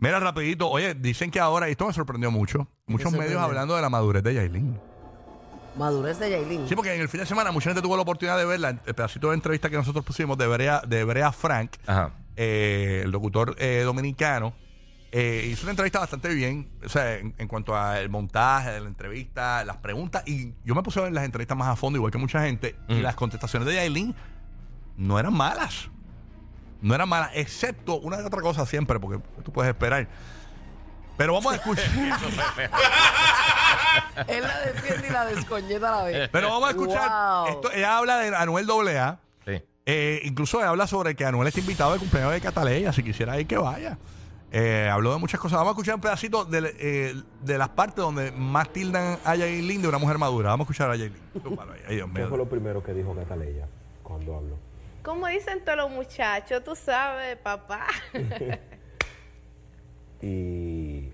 Mira, 0.00 0.18
rapidito, 0.18 0.68
oye, 0.68 0.94
dicen 0.94 1.30
que 1.30 1.38
ahora, 1.38 1.68
y 1.68 1.72
esto 1.72 1.86
me 1.86 1.92
sorprendió 1.92 2.30
mucho, 2.30 2.66
muchos 2.86 3.12
medios 3.12 3.32
sorprendió? 3.32 3.40
hablando 3.40 3.76
de 3.76 3.82
la 3.82 3.90
madurez 3.90 4.22
de 4.22 4.34
Yailin. 4.34 4.78
Madurez 5.76 6.18
de 6.18 6.30
Yailin. 6.30 6.66
Sí, 6.68 6.74
porque 6.74 6.94
en 6.94 7.00
el 7.00 7.08
fin 7.08 7.20
de 7.20 7.26
semana 7.26 7.52
mucha 7.52 7.70
gente 7.70 7.82
tuvo 7.82 7.96
la 7.96 8.02
oportunidad 8.02 8.38
de 8.38 8.44
verla, 8.46 8.70
el 8.70 8.94
pedacito 8.94 9.28
de 9.28 9.34
entrevista 9.34 9.68
que 9.70 9.76
nosotros 9.76 10.04
pusimos 10.04 10.36
de 10.38 10.46
Brea, 10.46 10.80
de 10.86 11.04
Brea 11.04 11.30
Frank, 11.32 11.72
Ajá. 11.86 12.12
eh, 12.36 13.02
el 13.04 13.10
locutor 13.10 13.54
eh, 13.58 13.82
dominicano, 13.84 14.54
eh, 15.12 15.48
hizo 15.50 15.62
una 15.64 15.72
entrevista 15.72 15.98
bastante 15.98 16.32
bien, 16.32 16.70
o 16.84 16.88
sea, 16.88 17.16
en, 17.16 17.34
en 17.36 17.48
cuanto 17.48 17.76
al 17.76 18.08
montaje 18.08 18.70
de 18.72 18.80
la 18.80 18.88
entrevista, 18.88 19.64
las 19.64 19.76
preguntas, 19.78 20.22
y 20.26 20.54
yo 20.64 20.74
me 20.74 20.82
puse 20.82 21.00
a 21.00 21.02
ver 21.02 21.12
las 21.12 21.24
entrevistas 21.24 21.56
más 21.58 21.68
a 21.68 21.76
fondo, 21.76 21.98
igual 21.98 22.10
que 22.12 22.18
mucha 22.18 22.40
gente, 22.42 22.74
y 22.88 23.00
las 23.00 23.16
contestaciones 23.16 23.68
de 23.68 23.74
Yailin 23.74 24.14
no 24.96 25.18
eran 25.18 25.34
malas. 25.34 25.90
No 26.80 26.94
eran 26.94 27.08
malas, 27.08 27.30
excepto 27.34 28.00
una 28.00 28.16
de 28.16 28.24
otra 28.24 28.40
cosa 28.40 28.64
siempre, 28.66 28.98
porque 28.98 29.22
tú 29.44 29.52
puedes 29.52 29.70
esperar. 29.70 30.08
Pero 31.16 31.34
vamos 31.34 31.52
a 31.52 31.56
escuchar. 31.56 31.84
Él 34.28 34.42
la 34.42 34.60
defiende 34.60 35.08
y 35.08 35.10
la 35.10 35.24
descoñeta 35.26 35.88
a 35.88 35.96
la 35.98 36.02
vez. 36.04 36.28
pero 36.30 36.48
vamos 36.48 36.68
a 36.68 36.70
escuchar. 36.70 37.10
Wow. 37.10 37.46
Esto, 37.48 37.72
ella 37.72 37.98
habla 37.98 38.18
de 38.18 38.34
Anuel 38.34 38.66
AA. 38.70 39.18
Sí. 39.44 39.62
Eh, 39.86 40.20
incluso 40.24 40.60
habla 40.60 40.86
sobre 40.86 41.14
que 41.14 41.24
Anuel 41.24 41.48
está 41.48 41.60
invitado 41.60 41.92
al 41.92 41.98
cumpleaños 41.98 42.32
de 42.32 42.40
Cataleya, 42.40 42.92
si 42.92 43.02
quisiera 43.02 43.38
ir 43.40 43.46
que 43.46 43.58
vaya. 43.58 43.98
Eh, 44.52 44.88
habló 44.92 45.12
de 45.12 45.18
muchas 45.18 45.38
cosas. 45.38 45.58
Vamos 45.58 45.70
a 45.70 45.72
escuchar 45.72 45.94
un 45.96 46.00
pedacito 46.00 46.44
de, 46.44 46.74
eh, 46.78 47.14
de 47.42 47.58
las 47.58 47.68
partes 47.68 47.96
donde 47.96 48.32
más 48.32 48.72
tildan 48.72 49.18
a 49.24 49.36
Yailin 49.36 49.82
de 49.82 49.88
una 49.88 49.98
mujer 49.98 50.18
madura. 50.18 50.50
Vamos 50.50 50.64
a 50.64 50.66
escuchar 50.72 50.90
a 50.90 50.92
ahí. 50.94 51.00
Dios 51.00 51.12
¿Qué 51.86 52.06
mío. 52.06 52.28
fue 52.28 52.38
lo 52.38 52.48
primero 52.48 52.82
que 52.82 52.92
dijo 52.92 53.14
Cataleya 53.14 53.66
cuando 54.02 54.36
habló? 54.36 54.56
Como 55.02 55.26
dicen 55.28 55.64
todos 55.64 55.78
los 55.78 55.90
muchachos, 55.90 56.62
tú 56.62 56.76
sabes, 56.76 57.36
papá. 57.38 57.86
¿Y 60.22 61.08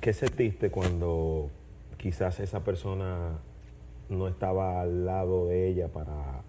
qué 0.00 0.12
sentiste 0.14 0.70
cuando 0.70 1.50
quizás 1.98 2.40
esa 2.40 2.64
persona 2.64 3.38
no 4.08 4.28
estaba 4.28 4.80
al 4.80 5.04
lado 5.04 5.46
de 5.48 5.68
ella 5.68 5.88
para 5.88 6.40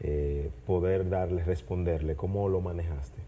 eh, 0.00 0.50
poder 0.66 1.10
darle, 1.10 1.44
responderle? 1.44 2.16
¿Cómo 2.16 2.48
lo 2.48 2.62
manejaste? 2.62 3.18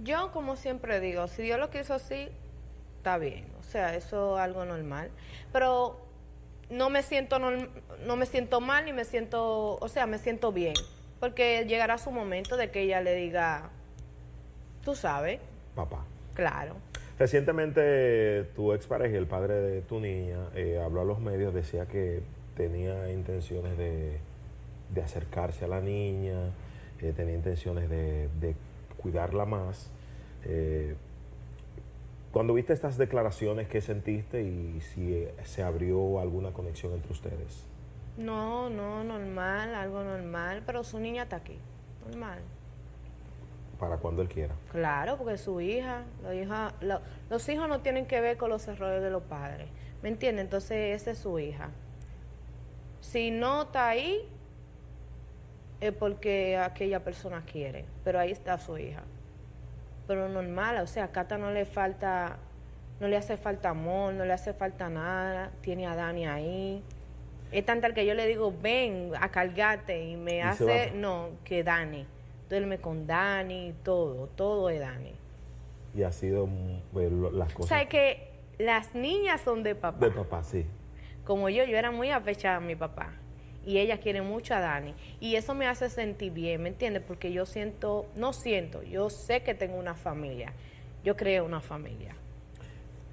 Yo, 0.00 0.32
como 0.32 0.56
siempre 0.56 0.98
digo, 0.98 1.28
si 1.28 1.42
Dios 1.42 1.60
lo 1.60 1.70
quiso 1.70 1.94
así, 1.94 2.28
está 2.96 3.18
bien. 3.18 3.46
O 3.60 3.62
sea, 3.62 3.94
eso 3.94 4.36
es 4.36 4.42
algo 4.42 4.64
normal. 4.64 5.10
Pero 5.52 6.09
no 6.70 6.88
me 6.90 7.02
siento 7.02 7.38
norm- 7.38 7.68
no 8.06 8.16
me 8.16 8.26
siento 8.26 8.60
mal 8.60 8.84
ni 8.84 8.92
me 8.92 9.04
siento, 9.04 9.76
o 9.76 9.88
sea, 9.88 10.06
me 10.06 10.18
siento 10.18 10.52
bien, 10.52 10.74
porque 11.18 11.64
llegará 11.66 11.98
su 11.98 12.10
momento 12.10 12.56
de 12.56 12.70
que 12.70 12.82
ella 12.82 13.00
le 13.00 13.14
diga, 13.14 13.70
tú 14.84 14.94
sabes, 14.94 15.40
Papá. 15.74 16.04
claro. 16.34 16.76
Recientemente 17.18 18.44
tu 18.56 18.72
expareja, 18.72 19.16
el 19.18 19.26
padre 19.26 19.54
de 19.54 19.82
tu 19.82 20.00
niña, 20.00 20.38
eh, 20.54 20.80
habló 20.82 21.02
a 21.02 21.04
los 21.04 21.20
medios, 21.20 21.52
decía 21.52 21.84
que 21.86 22.22
tenía 22.56 23.10
intenciones 23.12 23.76
de, 23.76 24.18
de 24.88 25.02
acercarse 25.02 25.66
a 25.66 25.68
la 25.68 25.80
niña, 25.80 26.50
eh, 27.02 27.12
tenía 27.14 27.34
intenciones 27.34 27.90
de, 27.90 28.28
de 28.40 28.54
cuidarla 28.96 29.44
más. 29.44 29.90
Eh, 30.46 30.94
cuando 32.32 32.54
viste 32.54 32.72
estas 32.72 32.96
declaraciones, 32.96 33.68
¿qué 33.68 33.80
sentiste 33.80 34.42
y 34.42 34.80
si 34.80 35.14
eh, 35.14 35.34
se 35.44 35.62
abrió 35.62 36.20
alguna 36.20 36.52
conexión 36.52 36.92
entre 36.94 37.12
ustedes? 37.12 37.66
No, 38.16 38.70
no, 38.70 39.02
normal, 39.02 39.74
algo 39.74 40.02
normal, 40.04 40.62
pero 40.66 40.84
su 40.84 40.98
niña 41.00 41.24
está 41.24 41.36
aquí, 41.36 41.58
normal. 42.06 42.40
Para 43.78 43.96
cuando 43.96 44.20
él 44.22 44.28
quiera. 44.28 44.54
Claro, 44.70 45.16
porque 45.16 45.34
es 45.34 45.40
su 45.40 45.60
hija, 45.60 46.04
la 46.22 46.34
hija 46.34 46.74
lo- 46.80 47.00
los 47.30 47.48
hijos 47.48 47.68
no 47.68 47.80
tienen 47.80 48.06
que 48.06 48.20
ver 48.20 48.36
con 48.36 48.50
los 48.50 48.68
errores 48.68 49.02
de 49.02 49.10
los 49.10 49.22
padres, 49.22 49.68
¿me 50.02 50.10
entiendes? 50.10 50.44
Entonces 50.44 51.00
esa 51.00 51.12
es 51.12 51.18
su 51.18 51.38
hija. 51.38 51.70
Si 53.00 53.30
no 53.30 53.62
está 53.62 53.88
ahí, 53.88 54.28
es 55.80 55.92
porque 55.94 56.58
aquella 56.58 57.02
persona 57.02 57.42
quiere, 57.50 57.86
pero 58.04 58.18
ahí 58.20 58.30
está 58.30 58.58
su 58.58 58.76
hija. 58.76 59.02
Pero 60.10 60.28
normal, 60.28 60.78
o 60.78 60.88
sea, 60.88 61.04
a 61.04 61.12
Cata 61.12 61.38
no 61.38 61.52
le 61.52 61.64
falta, 61.64 62.38
no 62.98 63.06
le 63.06 63.16
hace 63.16 63.36
falta 63.36 63.68
amor, 63.68 64.12
no 64.12 64.24
le 64.24 64.32
hace 64.32 64.52
falta 64.52 64.88
nada, 64.88 65.52
tiene 65.60 65.86
a 65.86 65.94
Dani 65.94 66.26
ahí. 66.26 66.82
Es 67.52 67.64
tan 67.64 67.80
tal 67.80 67.94
que 67.94 68.04
yo 68.04 68.14
le 68.14 68.26
digo, 68.26 68.52
ven 68.60 69.12
a 69.20 69.28
cargarte 69.28 70.04
y 70.04 70.16
me 70.16 70.38
Y 70.38 70.40
hace, 70.40 70.90
no, 70.96 71.28
que 71.44 71.62
Dani. 71.62 72.08
Duerme 72.48 72.78
con 72.78 73.06
Dani, 73.06 73.72
todo, 73.84 74.26
todo 74.34 74.68
es 74.68 74.80
Dani. 74.80 75.12
Y 75.94 76.02
ha 76.02 76.10
sido 76.10 76.48
eh, 76.96 77.10
las 77.32 77.52
O 77.52 77.58
cosas 77.58 77.68
sea, 77.68 77.88
que 77.88 78.32
las 78.58 78.92
niñas 78.96 79.42
son 79.42 79.62
de 79.62 79.76
papá. 79.76 80.04
de 80.04 80.10
papá, 80.10 80.42
sí. 80.42 80.66
Como 81.24 81.48
yo, 81.50 81.62
yo 81.62 81.76
era 81.76 81.92
muy 81.92 82.10
afechada 82.10 82.56
a 82.56 82.60
mi 82.60 82.74
papá. 82.74 83.12
Y 83.66 83.78
ella 83.78 83.98
quiere 83.98 84.22
mucho 84.22 84.54
a 84.54 84.60
Dani. 84.60 84.94
Y 85.20 85.36
eso 85.36 85.54
me 85.54 85.66
hace 85.66 85.90
sentir 85.90 86.32
bien, 86.32 86.62
¿me 86.62 86.70
entiendes? 86.70 87.02
Porque 87.06 87.32
yo 87.32 87.44
siento, 87.46 88.06
no 88.16 88.32
siento, 88.32 88.82
yo 88.82 89.10
sé 89.10 89.42
que 89.42 89.54
tengo 89.54 89.76
una 89.76 89.94
familia. 89.94 90.52
Yo 91.04 91.16
creo 91.16 91.44
una 91.44 91.60
familia. 91.60 92.14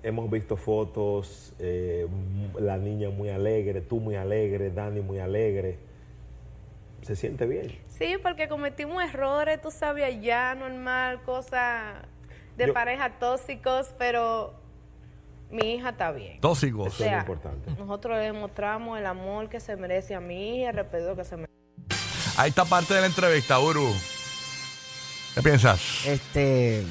Hemos 0.03 0.29
visto 0.29 0.55
fotos, 0.55 1.53
eh, 1.59 2.07
la 2.59 2.77
niña 2.77 3.09
muy 3.09 3.29
alegre, 3.29 3.81
tú 3.81 3.99
muy 3.99 4.15
alegre, 4.15 4.69
Dani 4.69 5.01
muy 5.01 5.19
alegre. 5.19 5.77
¿Se 7.01 7.15
siente 7.15 7.45
bien? 7.45 7.77
Sí, 7.87 8.15
porque 8.21 8.47
cometimos 8.47 9.03
errores, 9.03 9.61
tú 9.61 9.71
sabes, 9.71 10.03
allá, 10.05 10.55
normal, 10.55 11.21
cosas 11.23 11.95
de 12.57 12.67
Yo- 12.67 12.73
pareja 12.73 13.19
tóxicos, 13.19 13.93
pero 13.97 14.53
mi 15.49 15.75
hija 15.75 15.89
está 15.89 16.11
bien. 16.11 16.39
Tóxicos. 16.41 16.93
Eso 16.93 17.05
es 17.05 17.11
lo 17.11 17.17
importante. 17.17 17.71
Nosotros 17.77 18.17
le 18.17 18.23
demostramos 18.23 18.97
el 18.99 19.05
amor 19.05 19.49
que 19.49 19.59
se 19.59 19.75
merece 19.77 20.15
a 20.15 20.19
mi 20.19 20.59
hija, 20.59 20.69
el 20.71 20.75
respeto 20.75 21.15
que 21.15 21.23
se 21.23 21.35
merece. 21.37 21.53
Ahí 22.37 22.49
está 22.49 22.65
parte 22.65 22.93
de 22.93 23.01
la 23.01 23.07
entrevista, 23.07 23.59
Uru. 23.59 23.93
¿Qué 25.35 25.41
piensas? 25.41 26.05
Este. 26.05 26.83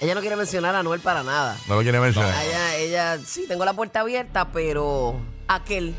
Ella 0.00 0.14
no 0.14 0.20
quiere 0.20 0.36
mencionar 0.36 0.74
a 0.74 0.82
Noel 0.82 1.00
para 1.00 1.22
nada. 1.22 1.56
No 1.68 1.76
lo 1.76 1.82
quiere 1.82 1.98
mencionar. 2.00 2.34
Ella, 2.44 2.76
ella, 2.76 3.18
sí, 3.24 3.46
tengo 3.48 3.64
la 3.64 3.72
puerta 3.72 4.00
abierta, 4.00 4.48
pero 4.52 5.18
aquel 5.48 5.94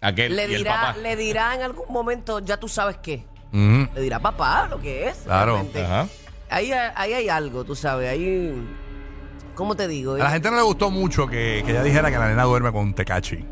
Aquel 0.00 0.34
le 0.34 0.42
y 0.48 0.54
el 0.54 0.58
dirá, 0.58 0.74
papá. 0.80 0.96
le 0.98 1.14
dirá 1.16 1.54
en 1.54 1.62
algún 1.62 1.92
momento, 1.92 2.40
ya 2.40 2.56
tú 2.58 2.66
sabes 2.68 2.96
qué. 3.02 3.24
Le 3.52 4.00
dirá 4.00 4.18
papá 4.20 4.66
lo 4.70 4.80
que 4.80 5.08
es. 5.08 5.18
Claro. 5.18 5.64
Ajá. 5.76 6.08
Ahí, 6.48 6.72
ahí 6.72 7.12
hay 7.12 7.28
algo, 7.28 7.64
tú 7.64 7.76
sabes. 7.76 8.08
Ahí. 8.10 8.52
¿Cómo 9.54 9.74
te 9.76 9.86
digo? 9.88 10.14
A 10.14 10.18
la 10.18 10.30
gente 10.30 10.50
no 10.50 10.56
le 10.56 10.62
gustó 10.62 10.90
mucho 10.90 11.26
que, 11.26 11.62
que 11.64 11.72
ella 11.72 11.82
dijera 11.82 12.10
que 12.10 12.18
la 12.18 12.28
nena 12.28 12.44
duerme 12.44 12.72
con 12.72 12.94
Tecachi. 12.94 13.44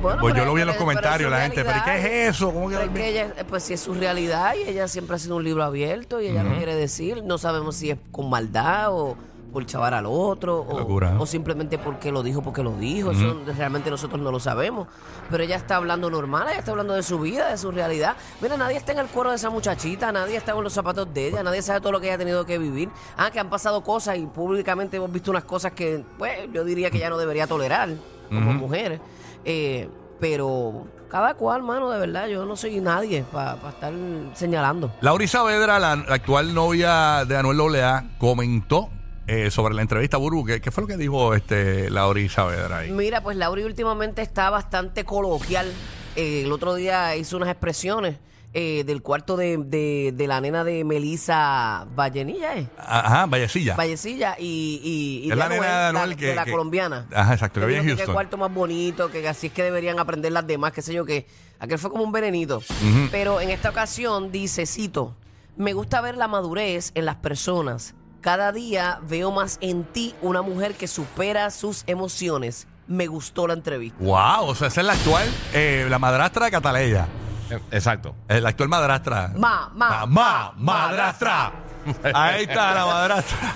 Bueno, 0.00 0.20
Pues 0.20 0.34
yo 0.34 0.44
lo 0.44 0.52
vi 0.54 0.62
en 0.62 0.66
los 0.66 0.74
pero- 0.74 0.86
comentarios, 0.86 1.30
la 1.30 1.42
gente, 1.42 1.64
¿pero 1.64 1.78
qué 1.84 1.98
es 2.28 2.34
eso? 2.34 2.52
¿Cómo 2.52 2.68
que 2.68 2.74
Pero 2.74 2.86
es 2.86 2.92
duerme? 2.92 3.00
que 3.00 3.08
ella, 3.10 3.46
pues 3.48 3.62
si 3.62 3.74
es 3.74 3.80
su 3.80 3.94
realidad 3.94 4.54
y 4.56 4.68
ella 4.68 4.88
siempre 4.88 5.14
ha 5.14 5.18
sido 5.20 5.36
un 5.36 5.44
libro 5.44 5.62
abierto 5.62 6.20
y 6.20 6.26
ella 6.26 6.42
lo 6.42 6.56
quiere 6.56 6.74
decir. 6.74 7.22
No 7.22 7.38
sabemos 7.38 7.76
si 7.76 7.90
es 7.90 7.98
con 8.10 8.28
maldad 8.28 8.88
o 8.92 9.16
por 9.52 9.66
chavar 9.66 9.94
al 9.94 10.06
otro 10.06 10.60
o, 10.60 11.02
¿eh? 11.02 11.14
o 11.18 11.26
simplemente 11.26 11.78
porque 11.78 12.10
lo 12.10 12.22
dijo 12.22 12.42
porque 12.42 12.62
lo 12.62 12.72
dijo. 12.72 13.10
Eso 13.10 13.42
realmente 13.56 13.90
nosotros 13.90 14.20
no 14.20 14.32
lo 14.32 14.40
sabemos. 14.40 14.88
Pero 15.30 15.42
ella 15.42 15.56
está 15.56 15.76
hablando 15.76 16.10
normal, 16.10 16.48
ella 16.48 16.58
está 16.58 16.72
hablando 16.72 16.94
de 16.94 17.02
su 17.02 17.18
vida, 17.20 17.50
de 17.50 17.58
su 17.58 17.70
realidad. 17.70 18.16
Mira, 18.40 18.56
nadie 18.56 18.76
está 18.76 18.92
en 18.92 18.98
el 18.98 19.06
cuero 19.06 19.30
de 19.30 19.36
esa 19.36 19.50
muchachita, 19.50 20.10
nadie 20.12 20.36
está 20.36 20.52
en 20.52 20.62
los 20.62 20.72
zapatos 20.72 21.12
de 21.12 21.28
ella, 21.28 21.42
nadie 21.42 21.62
sabe 21.62 21.80
todo 21.80 21.92
lo 21.92 22.00
que 22.00 22.06
ella 22.06 22.16
ha 22.16 22.18
tenido 22.18 22.44
que 22.44 22.58
vivir. 22.58 22.88
Ah, 23.16 23.30
que 23.30 23.38
han 23.38 23.50
pasado 23.50 23.82
cosas 23.82 24.16
y 24.16 24.26
públicamente 24.26 24.96
hemos 24.96 25.12
visto 25.12 25.30
unas 25.30 25.44
cosas 25.44 25.72
que, 25.72 26.04
pues, 26.18 26.48
yo 26.52 26.64
diría 26.64 26.90
que 26.90 26.98
ella 26.98 27.10
no 27.10 27.18
debería 27.18 27.46
tolerar 27.46 27.90
como 28.28 28.52
mujer. 28.54 29.00
Eh, 29.44 29.88
pero 30.18 30.86
cada 31.12 31.34
cual, 31.34 31.62
mano, 31.62 31.90
de 31.90 31.98
verdad, 31.98 32.26
yo 32.26 32.46
no 32.46 32.56
soy 32.56 32.80
nadie 32.80 33.22
para 33.30 33.56
estar 33.68 33.92
señalando. 34.34 34.90
Laura 35.02 35.26
Saavedra, 35.26 35.78
la, 35.78 35.92
actual 35.92 36.54
novia 36.54 37.24
de 37.26 37.36
Anuel 37.36 37.82
AA, 37.82 38.04
comentó 38.18 38.88
eh, 39.26 39.50
sobre 39.50 39.74
la 39.74 39.82
entrevista 39.82 40.16
Buru. 40.16 40.44
¿Qué, 40.44 40.60
qué 40.60 40.70
fue 40.70 40.82
lo 40.82 40.86
que 40.88 40.96
dijo 40.96 41.34
este 41.34 41.90
Laura 41.90 42.20
Saavedra 42.28 42.78
ahí? 42.78 42.90
Mira, 42.90 43.22
pues 43.22 43.36
Lauri 43.36 43.62
últimamente 43.64 44.22
está 44.22 44.50
bastante 44.50 45.04
coloquial. 45.04 45.70
Eh, 46.16 46.42
el 46.44 46.52
otro 46.52 46.74
día 46.74 47.16
hizo 47.16 47.36
unas 47.36 47.48
expresiones 47.48 48.16
eh, 48.54 48.84
del 48.84 49.00
cuarto 49.00 49.36
de, 49.38 49.56
de- 49.56 50.12
de 50.14 50.26
la 50.26 50.38
nena 50.42 50.62
de 50.62 50.84
Melissa 50.84 51.86
Vallenilla, 51.96 52.58
¿eh? 52.58 52.66
Ajá, 52.78 53.24
Vallecilla. 53.24 53.76
Vallecilla 53.76 54.36
y, 54.38 54.80
y, 55.24 55.26
y 55.26 55.30
Es 55.30 55.36
la 55.38 55.48
nena 55.48 55.66
de 55.66 55.98
Anuel 55.98 56.16
que- 56.16 56.26
de 56.26 56.34
la 56.34 56.44
que- 56.44 56.50
colombiana. 56.50 57.06
Ajá, 57.14 57.32
exacto, 57.32 57.60
que 57.66 57.66
Que 57.80 57.96
qué 57.96 58.04
cuarto 58.06 58.36
más 58.36 58.52
bonito, 58.52 59.10
que 59.10 59.26
así 59.26 59.46
es 59.46 59.52
que 59.54 59.62
deberían 59.62 59.98
aprender 59.98 60.32
las 60.32 60.46
demás, 60.46 60.72
qué 60.72 60.82
sé 60.82 60.92
yo, 60.92 61.06
que 61.06 61.26
aquel 61.60 61.78
fue 61.78 61.90
como 61.90 62.04
un 62.04 62.12
venenito. 62.12 62.62
Pero 63.10 63.40
en 63.40 63.48
esta 63.48 63.70
ocasión 63.70 64.30
dice, 64.30 64.66
cito, 64.66 65.16
me 65.56 65.72
gusta 65.72 66.02
ver 66.02 66.18
la 66.18 66.28
madurez 66.28 66.92
en 66.94 67.06
las 67.06 67.16
personas. 67.16 67.94
Cada 68.22 68.52
día 68.52 69.00
veo 69.02 69.30
más 69.32 69.58
en 69.60 69.84
ti 69.84 70.14
una 70.22 70.40
mujer 70.42 70.74
que 70.76 70.86
supera 70.86 71.50
sus 71.50 71.82
emociones. 71.86 72.66
Me 72.86 73.06
gustó 73.08 73.46
la 73.46 73.54
entrevista. 73.54 73.98
Wow, 74.00 74.46
o 74.48 74.54
sea, 74.54 74.68
esa 74.68 74.80
es 74.80 74.86
la 74.86 74.92
actual, 74.94 75.28
eh, 75.52 75.86
la 75.90 75.98
madrastra 75.98 76.44
de 76.46 76.50
Cataleya. 76.52 77.08
Eh, 77.50 77.58
Exacto. 77.72 78.14
Eh, 78.28 78.40
La 78.40 78.50
actual 78.50 78.68
madrastra. 78.68 79.32
Ma, 79.36 79.70
ma, 79.74 80.06
ma, 80.06 80.52
madrastra. 80.56 81.52
Ahí 82.14 82.44
está 82.44 82.72
la 82.74 82.86
madrastra. 82.86 83.54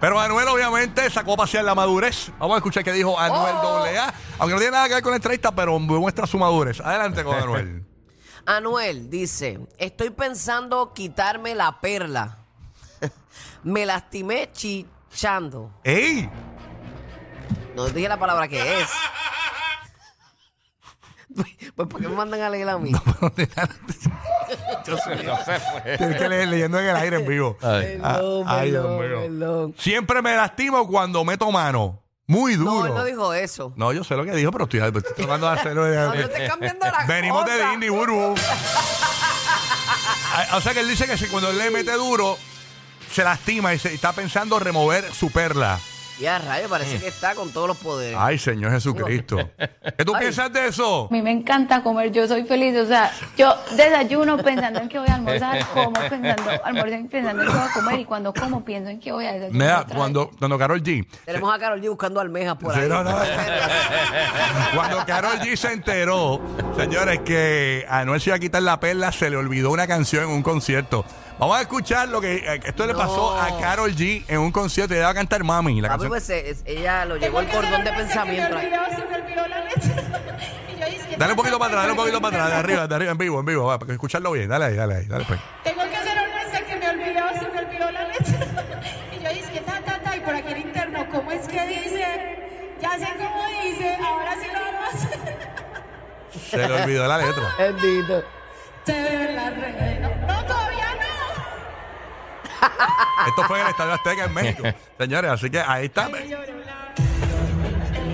Pero 0.00 0.18
Anuel 0.18 0.48
obviamente 0.48 1.10
sacó 1.10 1.34
a 1.34 1.36
pasear 1.38 1.64
la 1.64 1.74
madurez. 1.74 2.30
Vamos 2.38 2.54
a 2.54 2.58
escuchar 2.58 2.82
qué 2.84 2.92
dijo 2.92 3.18
Anuel 3.18 3.54
Oh. 3.56 3.84
AA. 3.84 4.14
Aunque 4.38 4.54
no 4.54 4.60
tiene 4.60 4.72
nada 4.72 4.88
que 4.88 4.94
ver 4.94 5.02
con 5.02 5.10
la 5.12 5.16
entrevista, 5.16 5.52
pero 5.52 5.78
muestra 5.78 6.26
su 6.26 6.38
madurez. 6.38 6.80
Adelante 6.80 7.22
con 7.24 7.36
Anuel. 7.36 7.84
Anuel 8.46 9.10
dice, 9.10 9.60
estoy 9.78 10.10
pensando 10.10 10.92
quitarme 10.94 11.54
la 11.54 11.80
perla. 11.80 12.38
Me 13.64 13.84
lastimé 13.86 14.50
chichando. 14.52 15.70
¡Ey! 15.84 16.28
No 17.76 17.86
dije 17.88 18.08
la 18.08 18.18
palabra 18.18 18.48
que 18.48 18.80
es. 18.82 18.88
Pues 21.76 21.88
¿por 21.88 22.00
qué 22.00 22.08
me 22.08 22.16
mandan 22.16 22.40
a 22.42 22.50
leer 22.50 22.68
a 22.68 22.76
mí? 22.76 22.90
Yo 24.86 24.96
sé, 24.98 25.22
no 25.22 25.36
sé, 25.44 25.60
fue. 25.60 25.96
Tienes 25.96 26.16
que 26.16 26.28
leer 26.28 26.48
leyendo 26.48 26.78
en 26.80 26.86
el 26.88 26.96
aire 26.96 27.16
en 27.20 27.26
vivo. 27.26 27.56
Perdón, 27.58 28.44
Ah, 28.48 28.58
ay, 28.58 28.70
Dios 28.70 28.84
perdón, 28.84 28.98
mío. 29.08 29.20
perdón. 29.38 29.74
Siempre 29.78 30.22
me 30.22 30.34
lastimo 30.34 30.86
cuando 30.88 31.24
meto 31.24 31.50
mano. 31.52 32.02
Muy 32.26 32.56
No, 32.56 32.64
duro. 32.64 32.86
él 32.88 32.94
no 32.94 33.04
dijo 33.04 33.32
eso. 33.32 33.72
No, 33.76 33.92
yo 33.92 34.02
sé 34.02 34.16
lo 34.16 34.24
que 34.24 34.32
dijo, 34.32 34.50
pero 34.50 34.64
estoy, 34.64 34.80
estoy 34.80 35.02
tratando 35.14 35.46
de 35.50 35.52
hacerlo. 35.60 35.86
No, 35.88 36.06
no 36.06 36.14
estés 36.14 36.48
cambiando 36.50 36.86
las 36.86 37.06
Venimos 37.06 37.44
de. 37.46 37.66
Disney, 37.68 37.88
Burbu. 37.88 38.34
Ah, 40.34 40.56
o 40.56 40.60
sea 40.60 40.74
que 40.74 40.80
él 40.80 40.88
dice 40.88 41.06
que 41.06 41.16
si 41.16 41.26
cuando 41.26 41.50
él 41.50 41.58
le 41.58 41.70
mete 41.70 41.92
duro, 41.92 42.36
se 43.12 43.24
lastima 43.24 43.74
y 43.74 43.78
se, 43.78 43.92
está 43.94 44.12
pensando 44.12 44.58
remover 44.58 45.12
su 45.12 45.30
perla. 45.30 45.80
Y 46.20 46.26
a 46.26 46.38
rayo, 46.38 46.68
parece 46.68 46.98
que 46.98 47.08
está 47.08 47.34
con 47.34 47.50
todos 47.50 47.66
los 47.68 47.78
poderes. 47.78 48.16
Ay, 48.20 48.38
Señor 48.38 48.70
Jesucristo. 48.72 49.38
¿Qué 49.96 50.04
tú 50.04 50.12
Ay. 50.14 50.20
piensas 50.20 50.52
de 50.52 50.68
eso? 50.68 51.06
A 51.10 51.12
mí 51.14 51.22
me 51.22 51.30
encanta 51.30 51.82
comer, 51.82 52.12
yo 52.12 52.28
soy 52.28 52.44
feliz, 52.44 52.76
o 52.76 52.86
sea, 52.86 53.10
yo 53.38 53.54
desayuno 53.74 54.36
pensando 54.36 54.80
en 54.80 54.88
que 54.90 54.98
voy 54.98 55.08
a 55.08 55.14
almorzar, 55.14 55.66
como 55.74 55.92
pensando, 55.92 56.50
almuerzo 56.64 56.96
pensando 57.10 57.42
en 57.42 57.48
que 57.48 57.54
voy 57.54 57.66
a 57.68 57.72
comer 57.72 58.00
y 58.00 58.04
cuando 58.04 58.34
como 58.34 58.62
pienso 58.64 58.90
en 58.90 59.00
que 59.00 59.12
voy 59.12 59.24
a 59.24 59.32
desayunar. 59.32 59.86
Mira, 59.86 59.96
cuando, 59.96 60.30
cuando 60.38 60.58
Carol 60.58 60.82
G. 60.82 61.06
Tenemos 61.24 61.54
a 61.54 61.58
Carol 61.58 61.80
G 61.80 61.88
buscando 61.88 62.20
almejas 62.20 62.56
por 62.56 62.74
Sí, 62.74 62.80
ahí. 62.80 62.88
no, 62.88 63.02
no. 63.02 63.16
Cuando 64.74 65.04
Carol 65.06 65.38
G 65.40 65.56
se 65.56 65.72
enteró, 65.72 66.40
señores, 66.76 67.20
que 67.20 67.86
a 67.88 68.00
Anuel 68.00 68.20
se 68.20 68.30
iba 68.30 68.36
a 68.36 68.40
quitar 68.40 68.62
la 68.62 68.78
perla, 68.78 69.10
se 69.12 69.30
le 69.30 69.36
olvidó 69.36 69.70
una 69.70 69.86
canción 69.86 70.24
en 70.24 70.30
un 70.30 70.42
concierto. 70.42 71.04
Vamos 71.38 71.56
a 71.56 71.62
escuchar 71.62 72.06
lo 72.10 72.20
que 72.20 72.34
eh, 72.36 72.60
esto 72.64 72.86
le 72.86 72.92
pasó 72.94 73.34
a 73.40 73.58
Carol 73.58 73.94
G 73.96 74.24
en 74.28 74.40
un 74.40 74.52
concierto 74.52 74.92
y 74.92 74.98
ella 74.98 75.06
va 75.06 75.12
a 75.12 75.14
cantar 75.14 75.42
Mami. 75.42 75.80
La 75.80 75.88
canción. 75.88 76.09
Pues 76.10 76.28
eh, 76.28 76.50
es- 76.50 76.62
ella 76.66 77.04
lo 77.04 77.16
llevó 77.16 77.38
el 77.38 77.46
cordón 77.48 77.84
de 77.84 77.92
pensamiento. 77.92 78.56
Dale 81.16 81.32
un 81.32 81.36
poquito 81.36 81.58
para 81.58 81.68
atrás, 81.68 81.82
dale 81.82 81.92
un 81.92 81.96
poquito 81.98 82.20
para 82.20 82.36
atrás, 82.36 82.50
de 82.50 82.56
arriba, 82.56 82.86
de 82.88 82.94
arriba, 82.96 83.12
en 83.12 83.18
vivo, 83.18 83.40
en 83.40 83.46
vivo, 83.46 83.66
va, 83.66 83.78
para 83.78 83.92
escucharlo 83.92 84.32
bien. 84.32 84.48
Dale 84.48 84.64
ahí, 84.64 84.74
dale 84.74 84.94
ahí, 84.96 85.04
dale 85.06 85.24
pues. 85.26 85.38
Tengo 85.62 85.82
que 85.88 85.96
hacer 85.96 86.16
un 86.18 86.66
que 86.66 86.76
me 86.76 86.88
olvidó, 86.88 87.28
se 87.38 87.48
me 87.48 87.58
olvidó 87.58 87.90
la 87.92 88.08
letra. 88.08 88.38
y 89.12 89.22
yo 89.22 89.28
dije, 89.28 89.60
ta, 89.60 89.80
ta, 89.84 90.00
ta, 90.02 90.16
y 90.16 90.20
por 90.20 90.34
aquí 90.34 90.52
en 90.52 90.58
interno, 90.62 91.06
¿cómo 91.12 91.30
es 91.30 91.46
que 91.46 91.66
dice? 91.66 92.38
Ya 92.80 92.98
sé 92.98 93.06
cómo 93.18 93.46
dice, 93.62 93.96
ahora 94.04 94.32
sí 94.40 94.46
lo 94.52 94.60
vamos 94.60 94.82
a 94.82 94.88
hacer. 94.96 95.38
Se 96.50 96.56
le 96.56 96.82
olvidó 96.82 97.06
la 97.06 97.18
letra. 97.18 97.54
Bendito. 97.58 98.24
Te 98.84 98.92
veo 98.92 99.20
en 99.20 99.36
las 99.36 99.56
redes. 99.56 100.00
No, 100.00 100.08
no. 100.08 100.69
Esto 103.28 103.44
fue 103.44 103.58
en 103.60 103.66
el 103.66 103.70
Estadio 103.70 103.92
Azteca 103.92 104.24
en 104.24 104.34
México. 104.34 104.62
Señores, 104.98 105.30
así 105.30 105.50
que 105.50 105.60
ahí 105.60 105.86
está. 105.86 106.10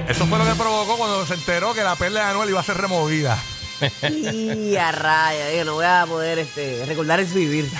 Eso 0.08 0.26
fue 0.26 0.38
lo 0.38 0.44
que 0.44 0.54
provocó 0.54 0.96
cuando 0.96 1.26
se 1.26 1.34
enteró 1.34 1.74
que 1.74 1.82
la 1.82 1.96
perla 1.96 2.20
de 2.20 2.26
Anuel 2.30 2.50
iba 2.50 2.60
a 2.60 2.64
ser 2.64 2.76
removida. 2.76 3.36
Y 4.10 4.74
a 4.76 4.90
raya, 4.90 5.48
dije, 5.48 5.64
no 5.64 5.74
voy 5.74 5.84
a 5.84 6.06
poder 6.08 6.38
este, 6.38 6.84
recordar 6.86 7.20
es 7.20 7.34
vivir. 7.34 7.70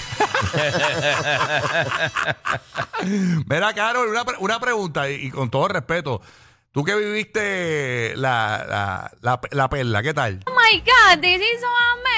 Mira, 3.49 3.73
Carol, 3.75 4.09
una, 4.09 4.25
pre- 4.25 4.37
una 4.41 4.61
pregunta 4.61 5.09
y, 5.09 5.27
y 5.27 5.31
con 5.31 5.51
todo 5.51 5.69
respeto. 5.69 6.21
Tú 6.73 6.85
que 6.85 6.95
viviste 6.95 8.13
la, 8.17 8.67
la, 8.69 9.11
la, 9.23 9.41
la 9.53 9.71
perla, 9.71 10.03
¿qué 10.03 10.13
tal? 10.13 10.41
Oh 10.47 10.51
my 10.51 10.79
God, 10.81 11.21
this 11.23 11.41
is 11.41 11.61
so 11.61 11.67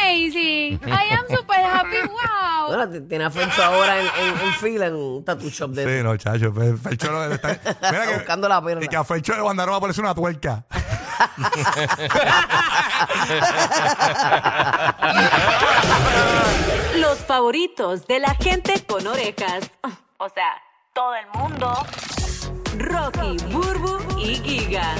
amazing. 0.02 0.80
I 0.86 1.08
am 1.12 1.24
super 1.28 1.54
happy, 1.54 1.96
wow. 2.08 2.68
Bueno, 2.68 2.88
tiene 3.08 3.24
a 3.24 3.30
ahora 3.64 4.00
en, 4.00 4.06
en, 4.06 4.40
en 4.46 4.52
fila 4.54 4.86
en 4.86 4.94
un 4.94 5.24
tattoo 5.24 5.48
shop 5.48 5.70
de 5.70 5.98
Sí, 5.98 6.02
no, 6.04 6.16
chacho. 6.16 6.52
pues, 6.52 6.80
Felcho 6.80 7.10
no 7.10 7.24
está. 7.24 7.48
Mira 7.90 8.06
que, 8.06 8.14
Buscando 8.14 8.48
la 8.48 8.62
perla. 8.62 8.84
Y 8.84 8.88
que 8.88 8.96
a 8.96 9.04
Felcho 9.04 9.34
le 9.34 9.42
mandaron 9.42 9.74
a 9.74 9.80
ponerse 9.80 10.00
una 10.00 10.14
tuerca. 10.14 10.64
Los 16.96 17.18
favoritos 17.20 18.06
de 18.06 18.18
la 18.20 18.34
gente 18.34 18.82
con 18.86 19.06
orejas. 19.06 19.70
O 20.18 20.28
sea, 20.28 20.50
todo 20.94 21.14
el 21.14 21.26
mundo. 21.34 21.72
Rocky, 22.76 23.36
Burbu 23.52 24.18
y 24.18 24.34
Giga. 24.36 24.94